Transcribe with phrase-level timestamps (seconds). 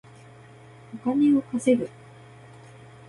[0.95, 1.87] お金を稼ぐ